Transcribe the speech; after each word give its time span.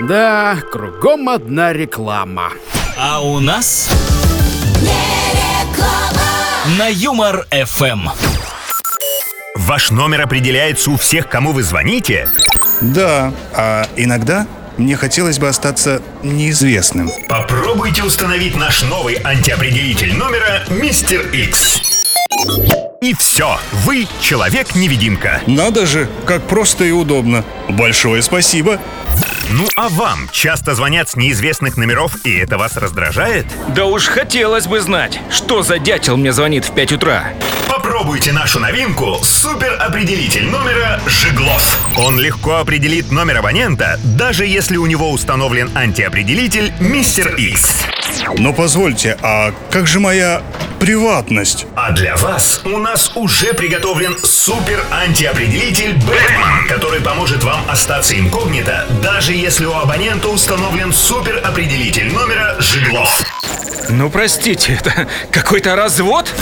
Да, 0.00 0.58
кругом 0.72 1.28
одна 1.28 1.72
реклама. 1.72 2.50
А 2.96 3.20
у 3.20 3.38
нас 3.38 3.88
на 6.76 6.88
Юмор 6.88 7.46
ФМ. 7.50 8.08
Ваш 9.54 9.90
номер 9.90 10.22
определяется 10.22 10.90
у 10.90 10.96
всех, 10.96 11.28
кому 11.28 11.52
вы 11.52 11.62
звоните? 11.62 12.28
Да, 12.80 13.32
а 13.54 13.86
иногда 13.96 14.48
мне 14.78 14.96
хотелось 14.96 15.38
бы 15.38 15.48
остаться 15.48 16.02
неизвестным. 16.24 17.10
Попробуйте 17.28 18.02
установить 18.02 18.56
наш 18.56 18.82
новый 18.82 19.20
антиопределитель 19.22 20.14
номера 20.16 20.64
Мистер 20.68 21.20
X. 21.28 21.80
И 23.00 23.14
все, 23.14 23.58
вы 23.84 24.08
человек-невидимка. 24.20 25.40
Надо 25.46 25.86
же, 25.86 26.08
как 26.26 26.42
просто 26.48 26.84
и 26.84 26.90
удобно. 26.90 27.44
Большое 27.68 28.22
спасибо. 28.22 28.80
Ну 29.50 29.66
а 29.76 29.88
вам 29.88 30.28
часто 30.32 30.74
звонят 30.74 31.08
с 31.08 31.16
неизвестных 31.16 31.76
номеров, 31.76 32.16
и 32.24 32.36
это 32.36 32.58
вас 32.58 32.76
раздражает? 32.76 33.46
Да 33.68 33.84
уж 33.84 34.06
хотелось 34.06 34.66
бы 34.66 34.80
знать, 34.80 35.20
что 35.30 35.62
за 35.62 35.78
дятел 35.78 36.16
мне 36.16 36.32
звонит 36.32 36.64
в 36.64 36.74
5 36.74 36.92
утра. 36.92 37.24
Попробуйте 37.68 38.32
нашу 38.32 38.60
новинку 38.60 39.18
суперопределитель 39.22 40.46
номера 40.46 41.00
Жиглов. 41.06 41.78
Он 41.96 42.18
легко 42.18 42.56
определит 42.56 43.12
номер 43.12 43.38
абонента, 43.38 43.98
даже 44.02 44.46
если 44.46 44.76
у 44.76 44.86
него 44.86 45.10
установлен 45.10 45.70
антиопределитель 45.76 46.72
Мистер 46.80 47.34
X. 47.36 47.84
Но 48.38 48.52
позвольте, 48.52 49.18
а 49.22 49.52
как 49.70 49.86
же 49.86 50.00
моя 50.00 50.42
приватность? 50.80 51.66
А 51.76 51.92
для 51.92 52.16
вас 52.16 52.62
у 52.64 52.78
нас 52.78 53.12
уже 53.14 53.54
приготовлен 53.54 54.16
супер 54.22 54.82
антиопределитель 54.90 55.94
Бэтмен, 55.94 56.63
остаться 57.68 58.18
инкогнито, 58.18 58.86
даже 59.02 59.32
если 59.32 59.64
у 59.64 59.74
абонента 59.74 60.28
установлен 60.28 60.92
супер 60.92 61.40
определитель 61.44 62.12
номера 62.12 62.56
Жиглов. 62.58 63.22
Ну 63.88 64.10
простите, 64.10 64.74
это 64.80 65.08
какой-то 65.30 65.76
развод? 65.76 66.32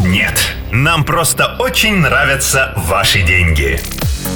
Нет, 0.00 0.54
нам 0.70 1.04
просто 1.04 1.56
очень 1.58 1.96
нравятся 1.96 2.72
ваши 2.76 3.22
деньги. 3.22 3.80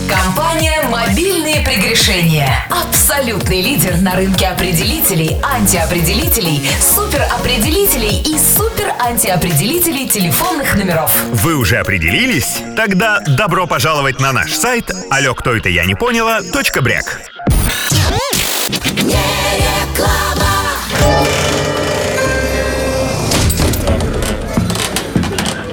Компания 0.08 0.82
«Мобильные 0.88 1.62
прегрешения». 1.62 2.48
Абсолютный 2.70 3.60
лидер 3.62 3.96
на 4.00 4.14
рынке 4.14 4.46
определителей, 4.46 5.36
антиопределителей, 5.42 6.68
суперопределителей 6.80 8.20
и 8.22 8.38
супер-антиопределителей 8.38 10.08
телефонных 10.08 10.74
номеров. 10.76 11.14
Вы 11.32 11.56
уже 11.56 11.76
определились? 11.76 12.58
Тогда 12.76 13.20
добро 13.20 13.66
пожаловать 13.66 14.20
на 14.20 14.32
наш 14.32 14.54
сайт 14.54 14.90
алло, 15.10 15.34
кто 15.34 15.54
это 15.54 15.68
я 15.68 15.84
не 15.84 15.94
поняла, 15.94 16.40
бряк. 16.80 17.20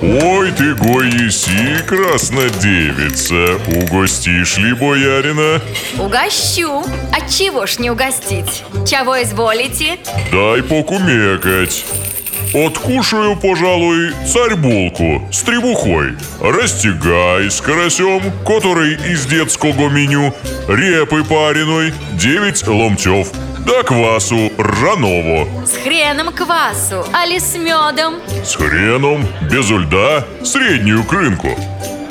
Ой 0.06 0.52
ты, 0.52 0.76
гой 0.76 1.08
еси, 1.08 1.84
краснодевица, 1.88 3.56
угостишь 3.76 4.58
ли 4.60 4.74
боярина? 4.74 5.60
Угощу. 5.98 6.86
Отчего 7.12 7.66
ж 7.66 7.80
не 7.80 7.90
угостить? 7.90 8.64
Чего 8.88 9.24
изволите? 9.24 9.98
Дай 10.32 10.62
покумекать. 10.62 11.86
Откушаю, 12.54 13.36
пожалуй, 13.36 14.14
царь-булку 14.32 15.28
с 15.32 15.42
требухой, 15.42 16.14
растягай 16.40 17.50
с 17.50 17.60
карасем, 17.60 18.22
который 18.46 18.94
из 19.12 19.26
детского 19.26 19.90
меню, 19.90 20.36
репы 20.68 21.24
пареной, 21.24 21.94
9 22.14 22.68
ломтев, 22.68 23.30
да 23.66 23.84
квасу 23.84 24.52
ржаного, 24.60 25.48
С 25.66 25.78
хреном 25.84 26.32
квасу, 26.34 27.06
али 27.14 27.40
с 27.40 27.56
медом. 27.56 28.16
с 28.44 28.56
хреном, 28.56 29.26
без 29.50 29.70
льда, 29.70 30.24
среднюю 30.44 31.04
крынку. 31.04 31.50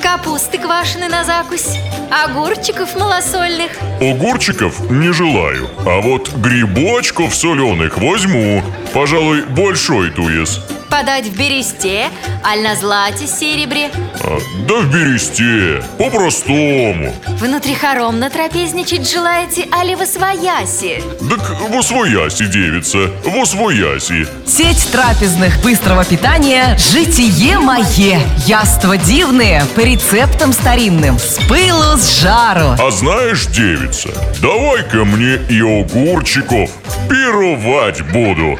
Капусты 0.02 0.58
квашеной 0.58 1.08
на 1.08 1.24
закусь. 1.24 1.78
Огурчиков 2.10 2.94
малосольных. 2.94 3.72
Огурчиков 4.00 4.90
не 4.90 5.12
желаю, 5.12 5.68
а 5.86 6.00
вот 6.00 6.28
грибочков 6.34 7.34
соленых 7.34 7.98
возьму. 7.98 8.62
Пожалуй, 8.92 9.42
большой 9.42 10.10
туес. 10.10 10.60
Подать 10.96 11.26
в 11.26 11.36
бересте, 11.36 12.08
аль 12.44 12.62
на 12.62 12.76
злате 12.76 13.26
серебре. 13.26 13.90
А, 14.22 14.38
да 14.68 14.74
в 14.76 14.92
бересте, 14.92 15.82
по-простому. 15.98 17.12
Внутри 17.40 17.74
хором 17.74 18.20
натрапезничать 18.20 19.10
желаете, 19.10 19.66
али 19.72 19.96
в 19.96 20.02
освояси? 20.02 21.02
Так 21.28 21.68
восвояси, 21.68 22.46
девица, 22.46 23.10
восвояси. 23.24 24.28
Сеть 24.46 24.88
трапезных 24.92 25.60
быстрого 25.64 26.04
питания 26.04 26.78
«Житие 26.78 27.58
мое». 27.58 28.20
Яства 28.46 28.96
дивные 28.96 29.64
по 29.74 29.80
рецептам 29.80 30.52
старинным. 30.52 31.18
С 31.18 31.40
пылу, 31.48 31.96
с 31.96 32.20
жару. 32.20 32.76
А 32.78 32.90
знаешь, 32.92 33.46
девица, 33.46 34.10
давай-ка 34.40 35.04
мне 35.04 35.40
и 35.50 35.60
огурчиков. 35.60 36.70
Пировать 37.10 38.00
буду. 38.12 38.56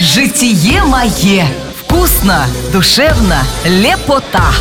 «Житие 0.00 0.82
мое». 0.84 1.44
Вкусно, 2.04 2.46
душевно, 2.70 3.42
лепота. 3.64 4.52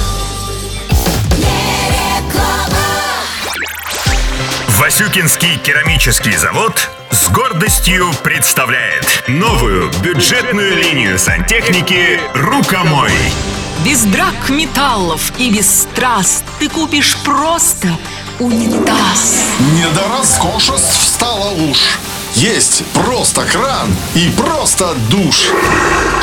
Васюкинский 4.79 5.57
керамический 5.57 6.37
завод 6.37 6.89
с 7.11 7.27
гордостью 7.27 8.13
представляет 8.23 9.25
новую 9.27 9.91
бюджетную 10.01 10.77
линию 10.77 11.19
сантехники 11.19 12.21
«Рукомой». 12.33 13.11
Без 13.83 14.03
драк 14.03 14.47
металлов 14.47 15.33
и 15.37 15.51
без 15.51 15.81
страст 15.81 16.45
ты 16.59 16.69
купишь 16.69 17.17
просто 17.25 17.89
унитаз. 18.39 19.49
Не 19.73 19.85
до 19.93 20.07
роскошеств 20.17 21.03
стала 21.03 21.49
уж. 21.49 21.99
Есть 22.43 22.83
просто 22.93 23.45
кран 23.45 23.95
и 24.15 24.29
просто 24.31 24.95
душ. 25.09 25.47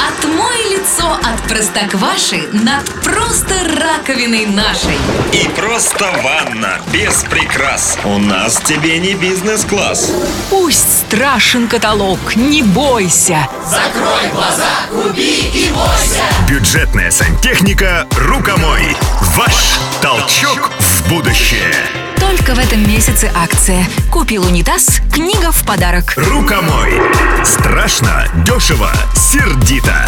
Отмой 0.06 0.58
лицо 0.68 1.14
от 1.14 1.42
простокваши 1.48 2.46
над 2.52 2.84
просто 3.02 3.54
раковиной 3.64 4.44
нашей. 4.44 4.98
И 5.32 5.48
просто 5.56 6.12
ванна, 6.22 6.78
без 6.92 7.24
прикрас. 7.24 7.96
У 8.04 8.18
нас 8.18 8.60
тебе 8.60 8.98
не 8.98 9.14
бизнес-класс. 9.14 10.12
Пусть 10.50 11.06
страшен 11.06 11.68
каталог, 11.68 12.36
не 12.36 12.62
бойся. 12.62 13.48
Закрой 13.64 14.28
глаза, 14.30 14.68
купи 14.90 15.48
и 15.54 15.70
бойся. 15.70 16.22
Бюджетная 16.46 17.10
сантехника 17.10 18.06
«Рукомой». 18.18 18.94
Ваш 19.38 19.78
толчок 20.02 20.70
в 20.80 21.08
будущее. 21.08 22.09
Только 22.30 22.54
в 22.54 22.60
этом 22.60 22.88
месяце 22.88 23.28
акция. 23.34 23.84
Купил 24.08 24.46
унитаз, 24.46 25.00
книга 25.12 25.50
в 25.50 25.66
подарок. 25.66 26.14
«Рукомой». 26.16 26.92
Страшно, 27.44 28.24
дешево, 28.46 28.92
сердито. 29.16 30.04